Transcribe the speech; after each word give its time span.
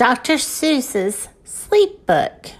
Dr. 0.00 0.38
Seuss's 0.38 1.28
sleep 1.44 2.06
book. 2.06 2.52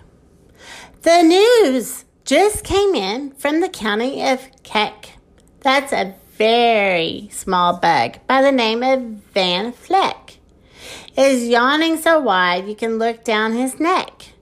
The 1.01 1.23
news 1.23 2.05
just 2.27 2.65
came 2.65 2.95
in 2.95 3.31
from 3.33 3.63
the 3.63 3.71
county 3.71 4.29
of 4.29 4.47
Keck. 4.63 5.13
That's 5.61 5.91
a 5.91 6.17
very 6.37 7.31
small 7.33 7.79
bug 7.79 8.19
by 8.27 8.43
the 8.43 8.53
name 8.53 8.83
of 8.83 9.01
Van 9.33 9.73
Vleck. 9.73 10.37
Is 11.17 11.49
yawning 11.49 11.97
so 11.97 12.21
wide 12.21 12.69
you 12.69 12.75
can 12.75 12.99
look 12.99 13.25
down 13.25 13.55
his 13.55 13.81
neck. 13.81 14.35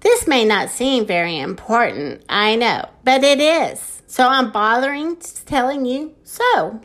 This 0.00 0.26
may 0.26 0.46
not 0.46 0.70
seem 0.70 1.04
very 1.04 1.38
important, 1.38 2.24
I 2.30 2.56
know, 2.56 2.88
but 3.04 3.24
it 3.24 3.40
is. 3.40 4.00
So 4.06 4.26
I'm 4.26 4.52
bothering 4.52 5.18
telling 5.44 5.84
you 5.84 6.14
so. 6.24 6.80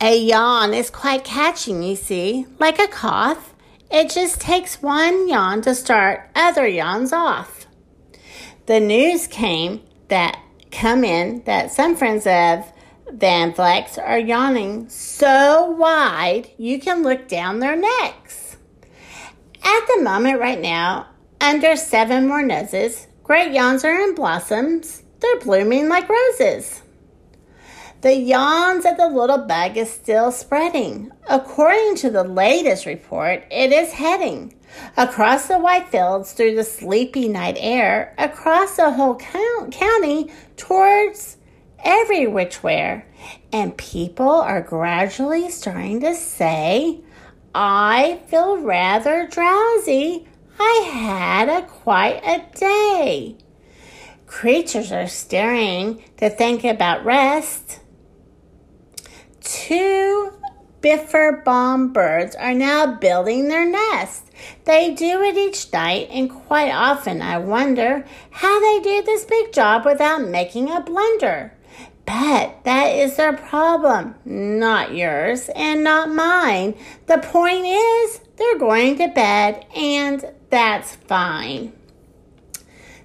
A 0.00 0.18
yawn 0.18 0.72
is 0.72 0.88
quite 0.88 1.22
catching, 1.24 1.82
you 1.82 1.96
see, 1.96 2.46
like 2.58 2.78
a 2.78 2.88
cough. 2.88 3.52
It 3.96 4.10
just 4.10 4.42
takes 4.42 4.82
one 4.82 5.26
yawn 5.26 5.62
to 5.62 5.74
start 5.74 6.28
other 6.34 6.68
yawns 6.68 7.14
off. 7.14 7.66
The 8.66 8.78
news 8.78 9.26
came 9.26 9.80
that 10.08 10.38
come 10.70 11.02
in 11.02 11.42
that 11.46 11.72
some 11.72 11.96
friends 11.96 12.26
of 12.26 12.70
Van 13.10 13.54
Vlecks 13.54 13.96
are 13.96 14.18
yawning 14.18 14.90
so 14.90 15.70
wide 15.78 16.50
you 16.58 16.78
can 16.78 17.02
look 17.02 17.26
down 17.26 17.60
their 17.60 17.74
necks. 17.74 18.58
At 19.64 19.86
the 19.86 20.02
moment, 20.02 20.40
right 20.40 20.60
now, 20.60 21.06
under 21.40 21.74
seven 21.74 22.28
more 22.28 22.42
noses, 22.42 23.06
great 23.24 23.52
yawns 23.52 23.82
are 23.82 23.98
in 23.98 24.14
blossoms. 24.14 25.04
They're 25.20 25.40
blooming 25.40 25.88
like 25.88 26.06
roses. 26.06 26.82
The 28.06 28.14
yawns 28.14 28.84
of 28.84 28.98
the 28.98 29.08
little 29.08 29.38
bug 29.38 29.76
is 29.76 29.90
still 29.90 30.30
spreading. 30.30 31.10
According 31.28 31.96
to 31.96 32.10
the 32.10 32.22
latest 32.22 32.86
report, 32.86 33.42
it 33.50 33.72
is 33.72 33.94
heading 33.94 34.54
across 34.96 35.48
the 35.48 35.58
white 35.58 35.88
fields 35.88 36.30
through 36.30 36.54
the 36.54 36.62
sleepy 36.62 37.26
night 37.26 37.56
air, 37.58 38.14
across 38.16 38.76
the 38.76 38.92
whole 38.92 39.16
county 39.16 40.30
towards 40.56 41.38
every 41.82 42.28
which 42.28 42.62
where. 42.62 43.08
And 43.52 43.76
people 43.76 44.30
are 44.30 44.62
gradually 44.62 45.50
starting 45.50 45.98
to 46.02 46.14
say, 46.14 47.00
I 47.56 48.20
feel 48.28 48.58
rather 48.58 49.26
drowsy. 49.26 50.28
I 50.60 50.90
had 50.92 51.48
a 51.48 51.66
quite 51.66 52.22
a 52.24 52.56
day. 52.56 53.36
Creatures 54.28 54.92
are 54.92 55.08
stirring 55.08 56.04
to 56.18 56.30
think 56.30 56.62
about 56.62 57.04
rest. 57.04 57.80
Two 59.46 60.32
Biffer-Baum 60.80 61.92
birds 61.92 62.34
are 62.34 62.52
now 62.52 62.96
building 62.96 63.46
their 63.46 63.64
nest. 63.64 64.24
They 64.64 64.92
do 64.92 65.22
it 65.22 65.36
each 65.36 65.72
night, 65.72 66.08
and 66.10 66.28
quite 66.28 66.72
often 66.72 67.22
I 67.22 67.38
wonder 67.38 68.04
how 68.30 68.60
they 68.60 68.80
do 68.82 69.02
this 69.02 69.24
big 69.24 69.52
job 69.52 69.84
without 69.84 70.26
making 70.26 70.68
a 70.68 70.80
blunder. 70.80 71.56
But 72.04 72.64
that 72.64 72.86
is 72.86 73.16
their 73.16 73.34
problem, 73.34 74.16
not 74.24 74.94
yours 74.94 75.48
and 75.54 75.84
not 75.84 76.10
mine. 76.10 76.74
The 77.06 77.18
point 77.18 77.66
is, 77.66 78.20
they're 78.36 78.58
going 78.58 78.98
to 78.98 79.08
bed, 79.08 79.64
and 79.76 80.24
that's 80.50 80.96
fine. 80.96 81.72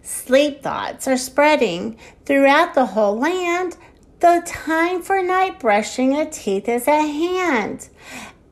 Sleep 0.02 0.64
thoughts 0.64 1.08
are 1.08 1.18
spreading 1.18 1.98
throughout 2.26 2.74
the 2.74 2.88
whole 2.88 3.18
land 3.18 3.78
the 4.22 4.44
time 4.46 5.02
for 5.02 5.20
night 5.24 5.60
brushing 5.60 6.20
of 6.20 6.30
teeth 6.30 6.70
is 6.70 6.88
at 6.88 7.02
hand. 7.02 7.90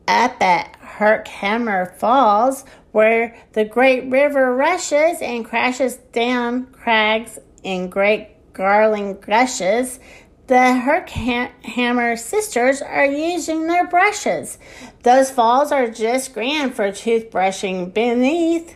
Up 0.08 0.42
at 0.42 0.76
Herkimer 0.78 1.94
Falls, 1.98 2.66
where 2.92 3.38
the 3.54 3.66
great 3.66 4.10
river 4.10 4.56
rushes 4.56 5.22
and 5.22 5.46
crashes 5.46 5.98
down 6.12 6.66
crags 6.72 7.38
in 7.62 7.88
great 7.88 8.30
garling 8.52 9.20
gushes, 9.22 10.00
the 10.48 10.74
Herkimer 10.74 12.16
sisters 12.16 12.82
are 12.82 13.06
using 13.06 13.68
their 13.68 13.88
brushes. 13.88 14.58
Those 15.04 15.30
falls 15.30 15.72
are 15.72 15.88
just 15.88 16.34
grand 16.34 16.74
for 16.74 16.88
toothbrushing 16.88 17.94
beneath 17.94 18.76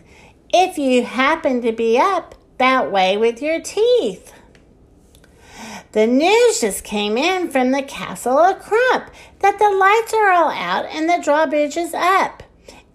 if 0.52 0.78
you 0.78 1.04
happen 1.04 1.60
to 1.62 1.72
be 1.72 1.98
up 1.98 2.36
that 2.58 2.92
way 2.92 3.16
with 3.16 3.42
your 3.42 3.60
teeth. 3.60 4.32
The 5.94 6.08
news 6.08 6.60
just 6.60 6.82
came 6.82 7.16
in 7.16 7.52
from 7.52 7.70
the 7.70 7.80
castle 7.80 8.36
of 8.36 8.58
Krupp 8.58 9.12
that 9.38 9.60
the 9.60 9.70
lights 9.70 10.12
are 10.12 10.32
all 10.32 10.50
out 10.50 10.86
and 10.86 11.08
the 11.08 11.22
drawbridge 11.22 11.76
is 11.76 11.94
up. 11.94 12.42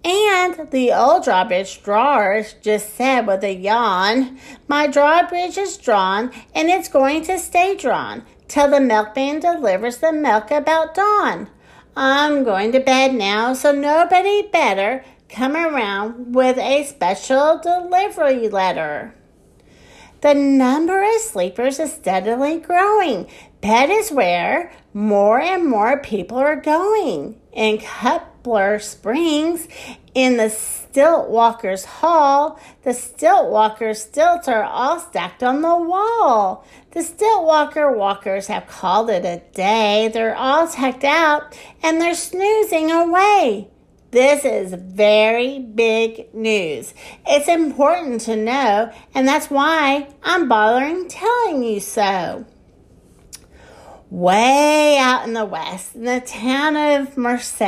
And 0.04 0.70
the 0.72 0.92
old 0.92 1.24
drawbridge 1.24 1.82
drawers 1.82 2.56
just 2.62 2.94
said 2.96 3.26
with 3.26 3.42
a 3.46 3.56
yawn, 3.56 4.38
My 4.68 4.86
drawbridge 4.86 5.58
is 5.58 5.78
drawn 5.78 6.34
and 6.54 6.68
it's 6.68 6.90
going 6.90 7.24
to 7.24 7.40
stay 7.40 7.78
drawn 7.78 8.24
till 8.50 8.70
the 8.70 8.82
milkman 8.82 9.40
delivers 9.40 10.00
the 10.00 10.12
milk 10.12 10.52
about 10.52 10.94
dawn. 10.94 11.50
I'm 11.96 12.44
going 12.44 12.74
to 12.74 12.82
bed 12.82 13.14
now, 13.14 13.54
so 13.54 13.72
nobody 13.72 14.42
better 14.42 15.06
come 15.30 15.56
around 15.56 16.36
with 16.36 16.58
a 16.58 16.84
special 16.84 17.62
delivery 17.64 18.50
letter. 18.50 19.16
The 20.22 20.34
number 20.34 21.02
of 21.02 21.22
sleepers 21.22 21.80
is 21.80 21.94
steadily 21.94 22.58
growing. 22.58 23.28
Bed 23.62 23.90
is 23.90 24.12
where 24.12 24.72
more 24.94 25.40
and 25.40 25.66
more 25.66 26.00
people 26.02 26.38
are 26.38 26.58
going. 26.58 27.40
In 27.54 27.78
Cutler 27.78 28.80
Springs, 28.80 29.68
in 30.14 30.36
the 30.36 30.50
Stiltwalkers 30.50 31.86
Hall, 31.86 32.60
the 32.84 32.92
Stilt 32.92 33.50
Stiltwalker 33.50 33.96
stilts 33.96 34.50
are 34.50 34.64
all 34.64 35.00
stacked 35.00 35.42
on 35.42 35.62
the 35.62 35.78
wall. 35.78 36.66
The 36.92 37.00
Stiltwalker 37.00 37.96
walkers 37.96 38.48
have 38.48 38.68
called 38.68 39.10
it 39.10 39.24
a 39.24 39.42
day. 39.56 40.10
They're 40.12 40.36
all 40.36 40.68
tucked 40.68 41.06
out 41.06 41.58
and 41.82 42.02
they're 42.02 42.16
snoozing 42.16 42.92
away. 42.92 43.70
This 44.12 44.44
is 44.44 44.74
very 44.74 45.60
big 45.60 46.34
news. 46.34 46.96
It's 47.28 47.48
important 47.48 48.22
to 48.22 48.36
know, 48.36 48.92
and 49.14 49.28
that's 49.28 49.52
why 49.52 50.08
I'm 50.24 50.50
bothering 50.50 51.08
telling 51.08 51.62
you 51.62 51.80
so. 51.80 52.46
Way 54.10 54.98
out 54.98 55.28
in 55.28 55.34
the 55.34 55.46
west, 55.46 55.94
in 55.94 56.06
the 56.06 56.22
town 56.22 56.76
of 56.76 57.18
Merced, 57.18 57.60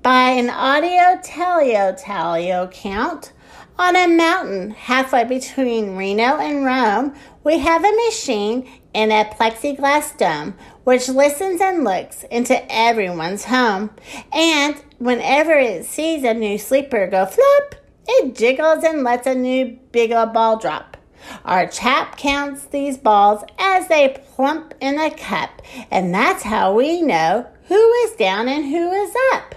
by 0.01 0.31
an 0.31 0.49
audio 0.49 1.21
teleo 1.21 1.99
talio 1.99 2.69
count. 2.71 3.31
On 3.79 3.95
a 3.95 4.07
mountain 4.07 4.71
halfway 4.71 5.23
between 5.23 5.95
Reno 5.95 6.37
and 6.37 6.65
Rome, 6.65 7.15
we 7.43 7.59
have 7.59 7.83
a 7.83 7.95
machine 8.07 8.69
in 8.93 9.11
a 9.11 9.25
plexiglass 9.25 10.17
dome 10.17 10.55
which 10.83 11.07
listens 11.07 11.61
and 11.61 11.83
looks 11.83 12.23
into 12.23 12.61
everyone's 12.69 13.45
home. 13.45 13.91
And 14.33 14.75
whenever 14.97 15.53
it 15.53 15.85
sees 15.85 16.23
a 16.23 16.33
new 16.33 16.57
sleeper 16.57 17.07
go 17.07 17.25
flop, 17.25 17.75
it 18.07 18.35
jiggles 18.35 18.83
and 18.83 19.03
lets 19.03 19.25
a 19.25 19.35
new 19.35 19.79
bigger 19.91 20.25
ball 20.25 20.57
drop. 20.57 20.97
Our 21.45 21.67
chap 21.67 22.17
counts 22.17 22.65
these 22.65 22.97
balls 22.97 23.43
as 23.57 23.87
they 23.87 24.21
plump 24.35 24.73
in 24.79 24.99
a 24.99 25.11
cup, 25.11 25.61
and 25.89 26.13
that's 26.13 26.43
how 26.43 26.73
we 26.73 27.01
know 27.01 27.47
who 27.67 27.93
is 28.03 28.15
down 28.15 28.47
and 28.47 28.65
who 28.65 28.91
is 28.91 29.15
up. 29.33 29.55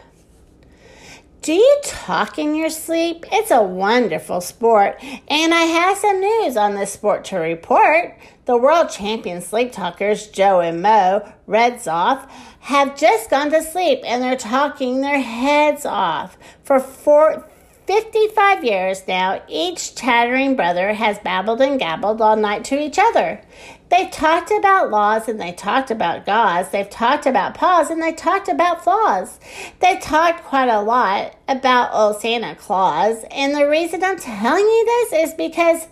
Do 1.42 1.52
you 1.52 1.80
talk 1.84 2.38
in 2.38 2.54
your 2.54 2.70
sleep? 2.70 3.26
It's 3.30 3.50
a 3.50 3.62
wonderful 3.62 4.40
sport, 4.40 4.96
and 5.28 5.52
I 5.52 5.62
have 5.62 5.98
some 5.98 6.18
news 6.18 6.56
on 6.56 6.74
this 6.74 6.92
sport 6.92 7.24
to 7.26 7.36
report. 7.36 8.16
The 8.46 8.56
world 8.56 8.88
champion 8.88 9.42
sleep 9.42 9.72
talkers 9.72 10.28
Joe 10.28 10.60
and 10.60 10.80
Mo 10.80 11.30
Redzoff 11.46 12.30
have 12.60 12.96
just 12.96 13.28
gone 13.28 13.50
to 13.50 13.62
sleep 13.62 14.00
and 14.04 14.22
they're 14.22 14.36
talking 14.36 15.00
their 15.00 15.20
heads 15.20 15.84
off. 15.84 16.38
For 16.62 16.80
four, 16.80 17.46
55 17.86 18.64
years 18.64 19.06
now, 19.06 19.42
each 19.46 19.94
chattering 19.94 20.56
brother 20.56 20.94
has 20.94 21.18
babbled 21.18 21.60
and 21.60 21.78
gabbled 21.78 22.22
all 22.22 22.36
night 22.36 22.64
to 22.64 22.80
each 22.80 22.98
other. 22.98 23.42
They've 23.90 24.10
talked 24.10 24.50
about 24.50 24.90
laws 24.90 25.28
and 25.28 25.38
they 25.38 25.52
talked 25.52 25.90
about 25.90 26.24
gods. 26.24 26.70
They've 26.70 26.88
talked 26.88 27.26
about 27.26 27.54
paws 27.54 27.90
and 27.90 28.02
they 28.02 28.12
talked 28.12 28.48
about 28.48 28.82
flaws. 28.82 29.38
They 29.80 29.98
talked 29.98 30.44
quite 30.44 30.70
a 30.70 30.80
lot 30.80 31.36
about 31.46 31.92
old 31.92 32.20
Santa 32.20 32.54
Claus. 32.54 33.24
And 33.30 33.54
the 33.54 33.68
reason 33.68 34.02
I'm 34.02 34.18
telling 34.18 34.64
you 34.64 34.84
this 35.10 35.28
is 35.28 35.34
because 35.34 35.86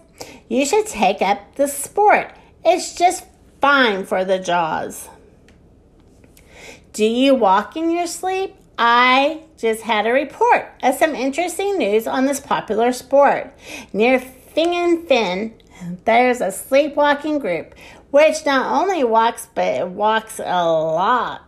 you 0.49 0.65
should 0.65 0.87
take 0.87 1.21
up 1.21 1.56
the 1.56 1.69
sport. 1.69 2.33
It's 2.65 2.94
just 2.94 3.27
fine 3.61 4.06
for 4.06 4.25
the 4.25 4.39
jaws. 4.39 5.09
Do 6.93 7.05
you 7.05 7.35
walk 7.35 7.77
in 7.77 7.91
your 7.91 8.06
sleep? 8.06 8.55
I 8.84 9.44
just 9.58 9.82
had 9.82 10.08
a 10.08 10.12
report 10.12 10.67
of 10.82 10.96
some 10.96 11.14
interesting 11.14 11.79
news 11.79 12.08
on 12.08 12.25
this 12.25 12.40
popular 12.40 12.90
sport. 12.90 13.55
Near 13.93 14.19
Finnigan 14.19 15.06
Fen, 15.06 15.55
there's 16.05 16.40
a 16.40 16.50
sleepwalking 16.50 17.38
group 17.38 17.76
which 18.11 18.44
not 18.44 18.82
only 18.82 19.05
walks, 19.05 19.46
but 19.55 19.88
walks 19.88 20.40
a 20.40 20.64
lot. 20.67 21.43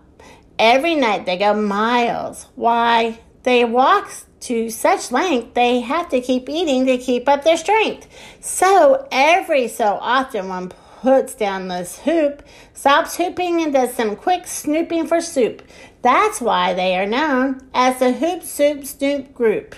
Every 0.61 0.95
night 0.95 1.27
they 1.27 1.37
go 1.37 1.61
miles. 1.61 2.47
Why? 2.55 3.19
They 3.43 3.65
walk 3.65 4.13
to 4.43 4.71
such 4.71 5.11
length 5.11 5.55
they 5.55 5.81
have 5.81 6.11
to 6.11 6.21
keep 6.21 6.49
eating 6.49 6.87
to 6.87 6.99
keep 6.99 7.29
up 7.29 7.43
their 7.43 7.57
strength. 7.57 8.07
So 8.43 9.09
every 9.11 9.67
so 9.67 9.99
often 10.01 10.49
one 10.49 10.69
puts 11.05 11.35
down 11.35 11.69
this 11.69 11.99
hoop, 11.99 12.43
stops 12.73 13.19
hooping, 13.19 13.61
and 13.61 13.75
does 13.75 13.93
some 13.93 14.17
quick 14.17 14.47
snooping 14.47 15.07
for 15.07 15.21
soup. 15.21 15.61
That's 16.01 16.41
why 16.41 16.73
they 16.73 16.97
are 16.97 17.05
known 17.05 17.61
as 17.75 17.99
the 17.99 18.15
Hoop 18.15 18.43
Soup 18.43 18.87
Snoop 18.87 19.35
Group. 19.35 19.75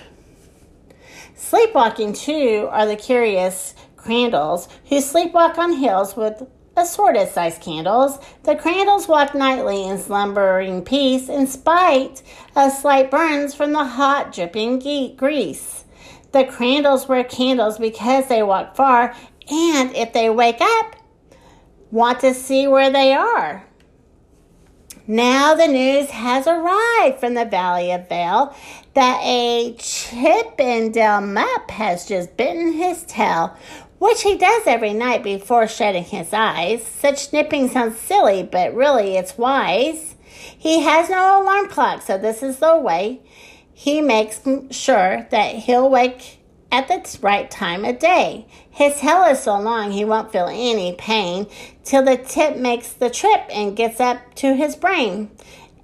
Sleepwalking, 1.35 2.13
too, 2.13 2.69
are 2.71 2.85
the 2.85 2.95
curious 2.95 3.75
crandalls 3.97 4.69
who 4.85 5.01
sleepwalk 5.01 5.57
on 5.57 5.73
hills 5.73 6.15
with 6.15 6.47
assorted 6.77 7.27
sized 7.27 7.61
candles. 7.61 8.19
The 8.43 8.55
crandalls 8.55 9.09
walk 9.09 9.35
nightly 9.35 9.85
in 9.85 9.97
slumbering 9.97 10.85
peace 10.85 11.27
in 11.27 11.47
spite 11.47 12.21
of 12.55 12.71
slight 12.71 13.11
burns 13.11 13.53
from 13.53 13.73
the 13.73 13.83
hot 13.83 14.31
dripping 14.31 14.79
grease. 15.17 15.83
The 16.31 16.45
crandalls 16.45 17.09
wear 17.09 17.25
candles 17.25 17.77
because 17.77 18.29
they 18.29 18.43
walk 18.43 18.77
far, 18.77 19.13
and 19.49 19.93
if 19.93 20.13
they 20.13 20.29
wake 20.29 20.61
up, 20.61 20.95
want 21.91 22.19
to 22.21 22.33
see 22.33 22.67
where 22.67 22.89
they 22.89 23.13
are. 23.13 23.63
Now 25.09 25.55
the 25.55 25.67
news 25.67 26.09
has 26.09 26.47
arrived 26.47 27.19
from 27.19 27.33
the 27.33 27.45
Valley 27.45 27.91
of 27.91 28.09
Vail 28.09 28.53
that 28.93 29.21
a 29.23 29.73
Chippendale 29.79 31.21
Mupp 31.21 31.71
has 31.71 32.05
just 32.05 32.35
bitten 32.35 32.73
his 32.73 33.03
tail, 33.03 33.55
which 33.99 34.23
he 34.23 34.37
does 34.37 34.63
every 34.65 34.93
night 34.93 35.23
before 35.23 35.67
shutting 35.67 36.03
his 36.03 36.33
eyes. 36.33 36.85
Such 36.85 37.27
snipping 37.27 37.69
sounds 37.69 37.97
silly, 37.97 38.43
but 38.43 38.75
really 38.75 39.15
it's 39.15 39.37
wise. 39.37 40.15
He 40.25 40.81
has 40.81 41.09
no 41.09 41.41
alarm 41.41 41.69
clock, 41.69 42.01
so 42.01 42.17
this 42.17 42.43
is 42.43 42.57
the 42.57 42.75
way 42.77 43.21
he 43.73 44.01
makes 44.01 44.41
sure 44.71 45.27
that 45.29 45.55
he'll 45.55 45.89
wake 45.89 46.36
at 46.71 46.87
the 46.87 47.17
right 47.21 47.49
time 47.49 47.85
of 47.85 47.99
day. 47.99 48.47
His 48.69 48.99
tail 48.99 49.23
is 49.23 49.39
so 49.39 49.59
long 49.59 49.91
he 49.91 50.05
won't 50.05 50.31
feel 50.31 50.47
any 50.47 50.93
pain 50.97 51.47
till 51.83 52.03
the 52.03 52.17
tip 52.17 52.57
makes 52.57 52.93
the 52.93 53.09
trip 53.09 53.43
and 53.51 53.75
gets 53.75 53.99
up 53.99 54.35
to 54.35 54.55
his 54.55 54.75
brain. 54.75 55.31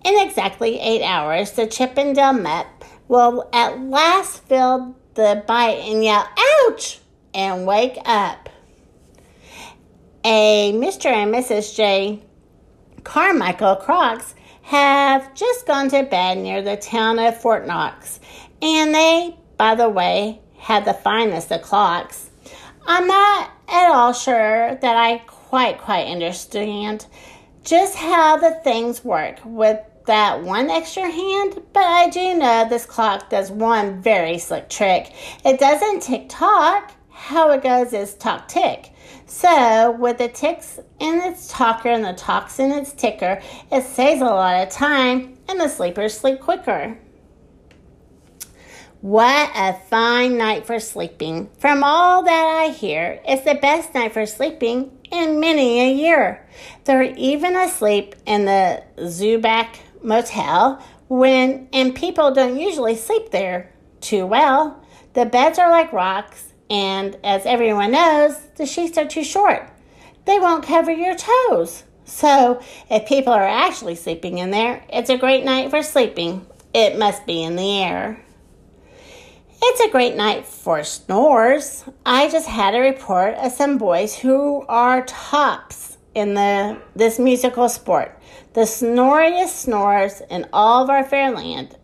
In 0.03 0.19
exactly 0.19 0.79
eight 0.79 1.03
hours, 1.03 1.51
the 1.51 1.65
Chippendale 1.65 2.33
Mupp 2.33 2.67
will 3.07 3.49
at 3.53 3.79
last 3.79 4.43
feel 4.43 4.95
the 5.13 5.43
bite 5.47 5.79
and 5.79 6.03
yell, 6.03 6.27
ouch, 6.67 6.99
and 7.33 7.65
wake 7.65 7.97
up. 8.05 8.49
A 10.25 10.73
Mr. 10.73 11.07
and 11.07 11.33
Mrs. 11.33 11.75
J. 11.75 12.21
Carmichael 13.03 13.77
Krox 13.77 14.33
have 14.63 15.33
just 15.35 15.67
gone 15.67 15.89
to 15.89 16.03
bed 16.03 16.37
near 16.37 16.61
the 16.61 16.77
town 16.77 17.19
of 17.19 17.39
Fort 17.39 17.67
Knox, 17.67 18.19
and 18.61 18.95
they, 18.95 19.37
by 19.57 19.75
the 19.75 19.89
way, 19.89 20.39
had 20.63 20.85
the 20.85 20.93
finest 20.93 21.51
of 21.51 21.61
clocks. 21.61 22.29
I'm 22.87 23.05
not 23.05 23.51
at 23.67 23.91
all 23.91 24.13
sure 24.13 24.75
that 24.75 24.95
I 24.95 25.17
quite, 25.27 25.77
quite 25.77 26.07
understand 26.07 27.05
just 27.65 27.97
how 27.97 28.37
the 28.37 28.51
things 28.63 29.03
work 29.03 29.39
with 29.43 29.79
that 30.05 30.41
one 30.41 30.69
extra 30.69 31.09
hand, 31.09 31.61
but 31.73 31.83
I 31.83 32.09
do 32.09 32.35
know 32.35 32.67
this 32.67 32.85
clock 32.85 33.29
does 33.29 33.51
one 33.51 34.01
very 34.01 34.37
slick 34.37 34.69
trick. 34.69 35.13
It 35.43 35.59
doesn't 35.59 36.01
tick 36.01 36.27
tock, 36.29 36.93
how 37.11 37.51
it 37.51 37.61
goes 37.61 37.91
is 37.91 38.15
talk 38.15 38.47
tick. 38.47 38.91
So, 39.25 39.91
with 39.91 40.17
the 40.17 40.29
ticks 40.29 40.79
in 40.99 41.21
its 41.21 41.49
talker 41.49 41.89
and 41.89 42.05
the 42.05 42.13
talks 42.13 42.59
in 42.59 42.71
its 42.71 42.93
ticker, 42.93 43.41
it 43.69 43.83
saves 43.83 44.21
a 44.21 44.25
lot 44.25 44.65
of 44.65 44.69
time 44.69 45.37
and 45.49 45.59
the 45.59 45.67
sleepers 45.67 46.17
sleep 46.17 46.39
quicker. 46.39 46.97
What 49.03 49.51
a 49.53 49.73
fine 49.73 50.37
night 50.37 50.65
for 50.65 50.79
sleeping. 50.79 51.49
From 51.59 51.83
all 51.83 52.23
that 52.23 52.45
I 52.45 52.69
hear, 52.69 53.19
it's 53.27 53.43
the 53.43 53.55
best 53.55 53.93
night 53.93 54.13
for 54.13 54.25
sleeping 54.25 54.97
in 55.11 55.41
many 55.41 55.81
a 55.81 55.93
year. 55.93 56.47
They're 56.85 57.13
even 57.17 57.57
asleep 57.57 58.15
in 58.25 58.45
the 58.45 58.81
Zwieback 58.99 59.79
Motel 60.01 60.81
when 61.09 61.67
and 61.73 61.93
people 61.93 62.33
don't 62.33 62.57
usually 62.57 62.95
sleep 62.95 63.31
there 63.31 63.73
too 63.99 64.25
well. 64.25 64.81
The 65.15 65.25
beds 65.25 65.59
are 65.59 65.69
like 65.69 65.91
rocks, 65.91 66.53
and 66.69 67.17
as 67.25 67.45
everyone 67.45 67.91
knows, 67.91 68.37
the 68.55 68.65
sheets 68.65 68.97
are 68.97 69.05
too 69.05 69.25
short. 69.25 69.69
They 70.23 70.39
won't 70.39 70.63
cover 70.63 70.91
your 70.91 71.17
toes. 71.17 71.83
So, 72.05 72.61
if 72.89 73.05
people 73.05 73.33
are 73.33 73.43
actually 73.43 73.95
sleeping 73.95 74.37
in 74.37 74.51
there, 74.51 74.85
it's 74.87 75.09
a 75.09 75.17
great 75.17 75.43
night 75.43 75.71
for 75.71 75.83
sleeping. 75.83 76.47
It 76.73 76.97
must 76.97 77.25
be 77.25 77.43
in 77.43 77.57
the 77.57 77.81
air. 77.83 78.22
It's 79.65 79.79
a 79.79 79.89
great 79.89 80.17
night 80.17 80.45
for 80.45 80.83
snores. 80.83 81.85
I 82.05 82.29
just 82.29 82.49
had 82.49 82.75
a 82.75 82.81
report 82.81 83.35
of 83.35 83.53
some 83.53 83.77
boys 83.77 84.13
who 84.13 84.65
are 84.67 85.05
tops 85.05 85.97
in 86.13 86.33
the 86.33 86.81
this 86.97 87.17
musical 87.17 87.69
sport. 87.69 88.19
The 88.55 88.65
snoriest 88.65 89.55
snores 89.55 90.21
in 90.29 90.49
all 90.51 90.83
of 90.83 90.89
our 90.89 91.05
fair 91.05 91.31
land 91.31 91.77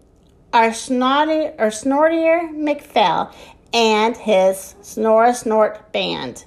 are 0.52 0.74
Snotty 0.74 1.52
or 1.58 1.72
Snortier 1.72 2.50
McPhail 2.52 3.34
and 3.74 4.18
his 4.18 4.76
Snore 4.82 5.34
Snort 5.34 5.94
Band. 5.94 6.44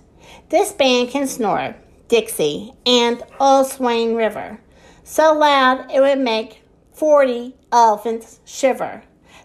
This 0.51 0.73
band 0.73 1.09
can 1.09 1.27
snore 1.27 1.75
Dixie 2.09 2.75
and 2.85 3.23
Old 3.41 3.69
Swain 3.69 4.15
River 4.15 4.61
so 5.03 5.33
loud 5.33 5.91
it 5.91 6.01
would 6.01 6.19
make 6.19 6.63
40 6.93 7.55
elephants 7.73 8.41
shiver. 8.45 9.03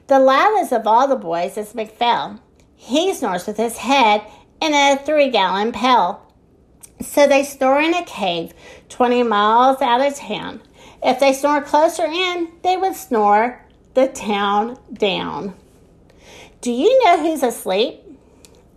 The 0.08 0.20
loudest 0.20 0.72
of 0.72 0.88
all 0.88 1.10
the 1.10 1.18
boys 1.18 1.58
is 1.58 1.74
McPhail. 1.74 2.40
He 2.78 3.14
snores 3.14 3.46
with 3.46 3.58
his 3.58 3.76
head 3.76 4.22
in 4.62 4.74
a 4.74 4.98
three 5.04 5.30
gallon 5.30 5.74
pail. 5.74 6.26
So 7.02 7.28
they 7.28 7.44
store 7.44 7.82
in 7.82 7.94
a 7.94 8.06
cave 8.06 8.54
20 8.88 9.24
miles 9.24 9.82
out 9.82 10.00
of 10.00 10.16
town. 10.16 10.62
If 11.04 11.20
they 11.20 11.34
snore 11.34 11.62
closer 11.62 12.06
in, 12.06 12.54
they 12.64 12.78
would 12.78 12.96
snore 12.96 13.66
the 13.96 14.08
town 14.08 14.80
down. 14.94 15.54
Do 16.62 16.72
you 16.72 17.04
know 17.04 17.20
who's 17.20 17.44
asleep? 17.44 18.02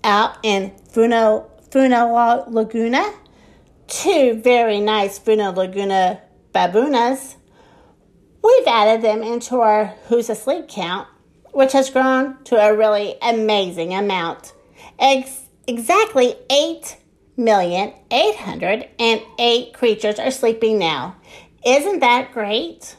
Out 0.02 0.36
in 0.42 0.72
Foona, 0.92 1.46
Foona 1.70 2.48
Lagoona? 2.48 3.14
Two 3.86 4.40
very 4.42 4.80
nice 4.80 5.20
Foona 5.20 5.54
Lagoona 5.54 6.20
baboonas. 6.52 7.36
We've 8.42 8.66
added 8.66 9.02
them 9.02 9.22
into 9.22 9.60
our 9.60 9.94
Who's 10.08 10.28
Asleep 10.28 10.66
count 10.66 11.06
which 11.52 11.72
has 11.72 11.90
grown 11.90 12.42
to 12.44 12.56
a 12.56 12.76
really 12.76 13.16
amazing 13.22 13.94
amount. 13.94 14.52
Ex- 14.98 15.48
exactly 15.66 16.34
eight 16.50 16.96
million 17.36 17.92
eight 18.10 18.36
hundred 18.36 18.88
and 18.98 19.22
eight 19.38 19.72
creatures 19.72 20.18
are 20.18 20.30
sleeping 20.30 20.78
now. 20.78 21.16
Isn't 21.64 22.00
that 22.00 22.32
great? 22.32 22.96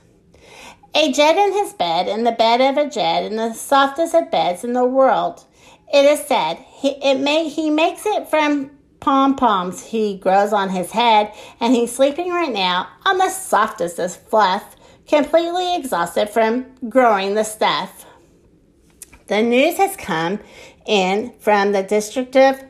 A 0.94 1.12
jed 1.12 1.38
in 1.38 1.54
his 1.54 1.74
bed, 1.74 2.08
in 2.08 2.26
the 2.26 2.32
bed 2.32 2.60
of 2.60 2.78
a 2.78 2.90
jed, 2.90 3.24
in 3.24 3.38
the 3.38 3.54
softest 3.54 4.14
of 4.14 4.30
beds 4.30 4.64
in 4.64 4.74
the 4.74 4.86
world. 4.86 5.46
It 5.94 6.06
is 6.06 6.26
said 6.26 6.56
he, 6.56 6.90
it 6.90 7.20
may, 7.20 7.48
he 7.48 7.70
makes 7.70 8.06
it 8.06 8.28
from 8.28 8.72
pom 9.00 9.36
poms 9.36 9.84
he 9.84 10.18
grows 10.18 10.54
on 10.54 10.70
his 10.70 10.92
head, 10.92 11.34
and 11.60 11.74
he's 11.74 11.96
sleeping 11.96 12.30
right 12.30 12.52
now 12.52 12.88
on 13.06 13.18
the 13.18 13.30
softest 13.30 14.00
of 14.00 14.16
fluff, 14.16 14.76
completely 15.08 15.76
exhausted 15.76 16.30
from 16.30 16.66
growing 16.90 17.36
the 17.36 17.44
stuff. 17.44 18.06
The 19.32 19.42
news 19.42 19.78
has 19.78 19.96
come 19.96 20.42
in 20.86 21.32
from 21.40 21.72
the 21.72 21.84
district 21.84 22.36
of 22.36 22.62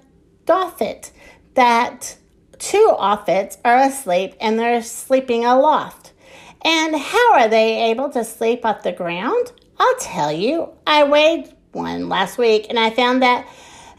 Doffet 0.45 1.09
that 1.55 2.17
two 2.59 2.95
Offits 2.99 3.57
are 3.65 3.77
asleep 3.77 4.35
and 4.39 4.59
they're 4.59 4.83
sleeping 4.83 5.43
aloft. 5.43 6.13
And 6.61 6.95
how 6.95 7.33
are 7.33 7.49
they 7.49 7.89
able 7.89 8.11
to 8.11 8.23
sleep 8.23 8.63
off 8.63 8.83
the 8.83 8.91
ground? 8.91 9.51
I'll 9.79 9.95
tell 9.95 10.31
you. 10.31 10.69
I 10.85 11.03
weighed 11.03 11.51
one 11.71 12.09
last 12.09 12.37
week 12.37 12.67
and 12.69 12.77
I 12.77 12.91
found 12.91 13.23
that 13.23 13.47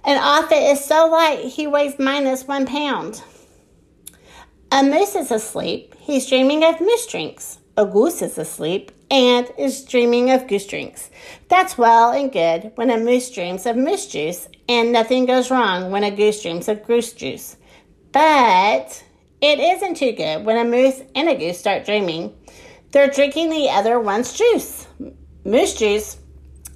an 0.05 0.21
Offit 0.21 0.71
is 0.71 0.85
so 0.85 1.09
light 1.09 1.41
he 1.41 1.67
weighs 1.67 1.99
minus 1.99 2.45
one 2.45 2.67
pound. 2.67 3.25
A 4.71 4.85
moose 4.85 5.17
is 5.17 5.33
asleep. 5.33 5.97
He's 5.99 6.29
dreaming 6.29 6.63
of 6.63 6.81
moose 6.81 7.09
drinks. 7.09 7.59
A 7.77 7.85
goose 7.85 8.23
is 8.23 8.39
asleep 8.39 8.93
and 9.13 9.53
is 9.59 9.85
dreaming 9.85 10.31
of 10.31 10.49
goose 10.49 10.67
drinks. 10.67 11.11
That's 11.49 11.77
well 11.77 12.13
and 12.13 12.33
good 12.33 12.73
when 12.77 12.89
a 12.89 12.97
moose 12.97 13.31
dreams 13.31 13.67
of 13.67 13.77
moose 13.77 14.07
juice, 14.07 14.49
and 14.71 14.91
nothing 14.91 15.27
goes 15.27 15.51
wrong 15.51 15.91
when 15.91 16.03
a 16.03 16.11
goose 16.11 16.43
dreams 16.43 16.67
of 16.67 16.87
goose 16.87 17.13
juice. 17.13 17.59
But 18.11 19.05
it 19.43 19.61
isn't 19.61 19.99
too 19.99 20.13
good 20.13 20.47
when 20.47 20.57
a 20.57 20.69
moose 20.69 21.03
and 21.15 21.29
a 21.29 21.37
goose 21.37 21.59
start 21.59 21.85
dreaming. 21.85 22.35
They're 22.93 23.11
drinking 23.11 23.51
the 23.51 23.69
other 23.69 24.01
one's 24.01 24.33
juice. 24.33 24.87
Moose 25.45 25.75
juice, 25.75 26.17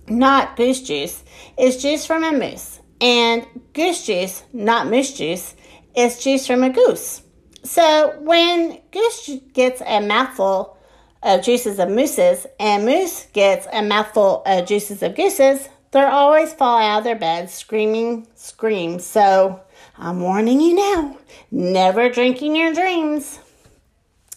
not 0.06 0.56
goose 0.56 0.82
juice, 0.82 1.24
is 1.58 1.80
juice 1.80 2.04
from 2.04 2.22
a 2.22 2.32
moose, 2.32 2.80
and 3.00 3.46
goose 3.72 4.04
juice, 4.04 4.42
not 4.52 4.88
moose 4.88 5.14
juice, 5.14 5.54
is 5.94 6.22
juice 6.22 6.46
from 6.46 6.62
a 6.62 6.70
goose. 6.70 7.22
So 7.62 8.14
when 8.20 8.78
goose 8.90 9.30
gets 9.54 9.80
a 9.86 10.00
mouthful 10.00 10.75
of 11.26 11.42
juices 11.42 11.80
of 11.80 11.90
mooses, 11.90 12.46
and 12.60 12.86
moose 12.86 13.26
gets 13.32 13.66
a 13.72 13.82
mouthful 13.82 14.42
of 14.46 14.64
juices 14.64 15.02
of 15.02 15.16
gooses, 15.16 15.68
they'll 15.90 16.04
always 16.04 16.54
fall 16.54 16.78
out 16.78 16.98
of 16.98 17.04
their 17.04 17.16
beds 17.16 17.52
screaming 17.52 18.28
scream. 18.36 19.00
So 19.00 19.60
I'm 19.98 20.20
warning 20.20 20.60
you 20.60 20.74
now 20.74 21.18
never 21.50 22.08
drinking 22.08 22.54
your 22.54 22.72
dreams. 22.72 23.40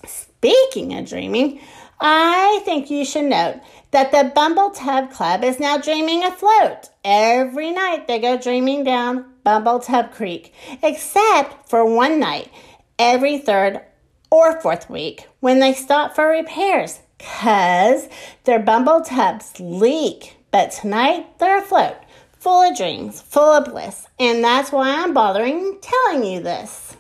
Speaking 0.05 0.97
of 0.97 1.07
dreaming, 1.07 1.61
I 2.01 2.61
think 2.65 2.89
you 2.89 3.05
should 3.05 3.25
note 3.25 3.61
that 3.91 4.11
the 4.11 4.31
Bumble 4.33 4.71
Tub 4.71 5.11
Club 5.11 5.43
is 5.43 5.59
now 5.59 5.77
dreaming 5.77 6.23
afloat. 6.23 6.89
Every 7.03 7.71
night 7.71 8.07
they 8.07 8.19
go 8.19 8.37
dreaming 8.37 8.83
down 8.83 9.25
Bumble 9.43 9.79
Tub 9.79 10.11
Creek, 10.11 10.53
except 10.81 11.69
for 11.69 11.85
one 11.85 12.19
night 12.19 12.51
every 12.97 13.37
third 13.37 13.81
or 14.29 14.59
fourth 14.61 14.89
week 14.89 15.27
when 15.39 15.59
they 15.59 15.73
stop 15.73 16.15
for 16.15 16.27
repairs 16.27 16.99
because 17.17 18.07
their 18.43 18.59
bumble 18.59 19.01
tubs 19.01 19.59
leak. 19.59 20.37
But 20.51 20.71
tonight 20.71 21.37
they're 21.39 21.59
afloat, 21.59 21.97
full 22.39 22.69
of 22.69 22.77
dreams, 22.77 23.21
full 23.21 23.51
of 23.51 23.65
bliss, 23.65 24.07
and 24.19 24.43
that's 24.43 24.71
why 24.71 24.89
I'm 24.89 25.13
bothering 25.13 25.79
telling 25.81 26.25
you 26.25 26.41
this. 26.41 26.95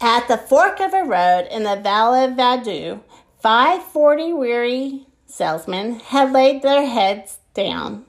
At 0.00 0.26
the 0.26 0.38
fork 0.38 0.80
of 0.80 0.92
a 0.94 1.04
road 1.04 1.46
in 1.50 1.62
the 1.62 1.76
Valley 1.76 2.24
of 2.24 3.00
five 3.40 3.82
forty 3.84 4.32
weary 4.32 5.06
salesmen 5.26 6.00
had 6.00 6.32
laid 6.32 6.62
their 6.62 6.86
heads 6.86 7.38
down 7.54 8.04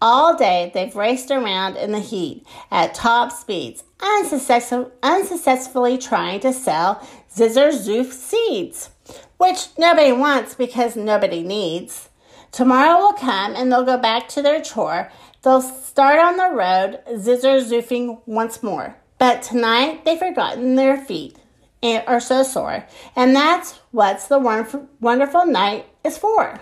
all 0.00 0.36
day 0.36 0.70
they've 0.74 0.94
raced 0.96 1.30
around 1.30 1.76
in 1.76 1.92
the 1.92 2.00
heat 2.00 2.46
at 2.70 2.94
top 2.94 3.32
speeds, 3.32 3.84
unsuccessfully 4.00 5.98
trying 5.98 6.40
to 6.40 6.52
sell 6.52 7.06
Zizzer 7.34 7.70
Zoof 7.70 8.12
seeds, 8.12 8.90
which 9.36 9.68
nobody 9.78 10.12
wants 10.12 10.54
because 10.54 10.96
nobody 10.96 11.42
needs. 11.42 12.08
Tomorrow 12.52 12.98
will 12.98 13.12
come 13.12 13.54
and 13.54 13.70
they'll 13.70 13.84
go 13.84 13.98
back 13.98 14.28
to 14.30 14.42
their 14.42 14.60
chore. 14.60 15.12
They'll 15.42 15.62
start 15.62 16.18
on 16.18 16.36
the 16.36 16.50
road, 16.50 17.00
Zizzer 17.18 17.62
Zoofing 17.62 18.20
once 18.26 18.62
more. 18.62 18.96
But 19.18 19.42
tonight 19.42 20.04
they've 20.04 20.18
forgotten 20.18 20.74
their 20.74 20.96
feet 20.96 21.36
and 21.82 22.02
are 22.06 22.20
so 22.20 22.42
sore. 22.42 22.86
And 23.14 23.34
that's 23.36 23.78
what 23.90 24.20
the 24.28 24.38
wonderful 24.38 25.46
night 25.46 25.86
is 26.04 26.18
for. 26.18 26.60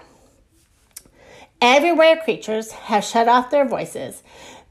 Everywhere 1.61 2.17
creatures 2.17 2.71
have 2.71 3.05
shut 3.05 3.27
off 3.27 3.51
their 3.51 3.67
voices. 3.67 4.23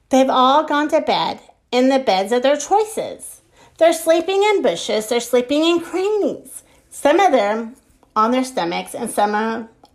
They've 0.09 0.29
all 0.29 0.63
gone 0.63 0.87
to 0.89 1.01
bed 1.01 1.41
in 1.69 1.89
the 1.89 1.99
beds 1.99 2.31
of 2.31 2.43
their 2.43 2.55
choices. 2.55 3.41
They're 3.77 3.91
sleeping 3.91 4.41
in 4.41 4.61
bushes, 4.61 5.09
they're 5.09 5.19
sleeping 5.19 5.65
in 5.65 5.81
crannies. 5.81 6.63
Some 6.89 7.19
of 7.19 7.33
them 7.33 7.75
on 8.15 8.31
their 8.31 8.45
stomachs 8.45 8.95
and 8.95 9.09
some 9.11 9.35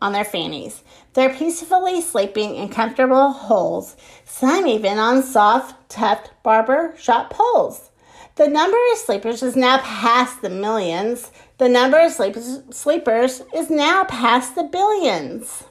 on 0.03 0.13
their 0.13 0.25
fannies. 0.25 0.83
They're 1.15 1.35
peacefully 1.35 2.03
sleeping 2.03 2.57
in 2.57 2.69
comfortable 2.69 3.33
holes, 3.33 3.97
some 4.25 4.67
even 4.67 4.99
on 4.99 5.23
soft, 5.23 5.89
tufted 5.89 6.31
barber 6.43 6.95
shop 6.99 7.31
poles. 7.31 7.91
The 8.37 8.49
number 8.49 8.77
of 8.93 8.99
sleepers 8.99 9.43
is 9.43 9.57
now 9.57 9.79
past 9.79 10.43
the 10.43 10.51
millions. 10.51 11.31
The 11.59 11.69
number 11.69 12.01
of 12.01 12.13
sleepers 12.13 13.43
is 13.55 13.71
now 13.71 14.05
past 14.05 14.55
the 14.55 14.65
billions. 14.65 15.65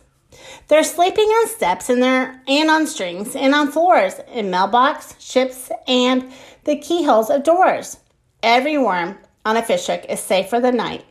They're 0.67 0.83
sleeping 0.83 1.25
on 1.25 1.47
steps 1.49 1.89
and 1.89 2.01
they're 2.01 2.41
and 2.47 2.69
on 2.69 2.87
strings 2.87 3.35
and 3.35 3.53
on 3.53 3.71
floors, 3.71 4.15
in 4.33 4.49
mailbox, 4.49 5.15
ships, 5.19 5.71
and 5.87 6.31
the 6.63 6.77
keyholes 6.77 7.29
of 7.29 7.43
doors. 7.43 7.97
Every 8.43 8.77
worm 8.77 9.17
on 9.45 9.57
a 9.57 9.61
fish 9.61 9.87
hook 9.87 10.05
is 10.07 10.19
safe 10.19 10.49
for 10.49 10.59
the 10.59 10.71
night. 10.71 11.05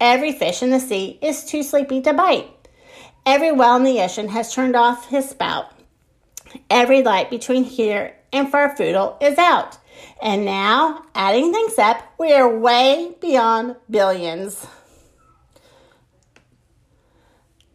Every 0.00 0.32
fish 0.32 0.62
in 0.62 0.70
the 0.70 0.80
sea 0.80 1.18
is 1.22 1.44
too 1.44 1.62
sleepy 1.62 2.00
to 2.02 2.12
bite. 2.12 2.50
Every 3.24 3.52
well 3.52 3.76
in 3.76 3.84
the 3.84 4.00
ocean 4.00 4.28
has 4.28 4.52
turned 4.52 4.74
off 4.74 5.08
his 5.08 5.28
spout. 5.28 5.72
Every 6.68 7.02
light 7.02 7.30
between 7.30 7.64
here 7.64 8.16
and 8.32 8.50
Farfoodle 8.50 9.22
is 9.22 9.38
out. 9.38 9.78
And 10.20 10.44
now, 10.44 11.04
adding 11.14 11.52
things 11.52 11.78
up, 11.78 12.02
we 12.18 12.32
are 12.32 12.58
way 12.58 13.14
beyond 13.20 13.76
billions. 13.88 14.66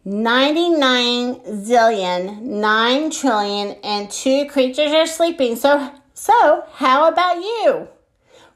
99 0.08 1.34
zillion, 1.66 2.40
9 2.40 3.10
trillion, 3.10 3.76
and 3.84 4.10
two 4.10 4.46
creatures 4.46 4.90
are 4.90 5.06
sleeping. 5.06 5.54
So, 5.54 5.92
so 6.14 6.64
how 6.72 7.08
about 7.08 7.36
you? 7.36 7.88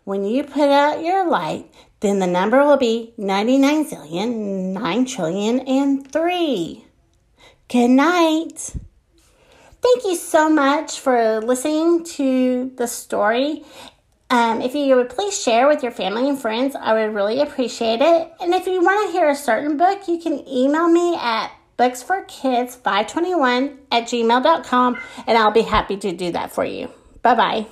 When 0.04 0.25
you 0.25 0.44
put 0.44 0.71
out 0.71 1.04
your 1.04 1.28
light, 1.28 1.71
then 2.00 2.21
the 2.21 2.26
number 2.26 2.64
will 2.64 2.78
be 2.78 3.12
99 3.18 3.85
zillion, 3.85 4.73
9 4.73 5.04
trillion, 5.04 5.61
and 5.61 6.11
3. 6.11 6.87
Good 7.68 7.88
night. 7.88 8.75
Thank 9.82 10.04
you 10.04 10.16
so 10.16 10.49
much 10.49 11.00
for 11.00 11.42
listening 11.42 12.04
to 12.16 12.73
the 12.76 12.87
story. 12.87 13.62
Um, 14.32 14.62
if 14.62 14.74
you 14.74 14.96
would 14.96 15.10
please 15.10 15.38
share 15.38 15.68
with 15.68 15.82
your 15.82 15.92
family 15.92 16.26
and 16.26 16.40
friends, 16.40 16.74
I 16.74 16.94
would 16.94 17.14
really 17.14 17.42
appreciate 17.42 18.00
it. 18.00 18.32
And 18.40 18.54
if 18.54 18.66
you 18.66 18.82
want 18.82 19.06
to 19.06 19.12
hear 19.12 19.28
a 19.28 19.36
certain 19.36 19.76
book, 19.76 20.08
you 20.08 20.18
can 20.18 20.48
email 20.48 20.88
me 20.88 21.14
at 21.16 21.52
booksforkids521 21.78 23.76
at 23.90 24.04
gmail.com 24.04 24.98
and 25.26 25.36
I'll 25.36 25.50
be 25.50 25.60
happy 25.60 25.98
to 25.98 26.12
do 26.12 26.32
that 26.32 26.50
for 26.50 26.64
you. 26.64 26.88
Bye 27.20 27.34
bye. 27.34 27.66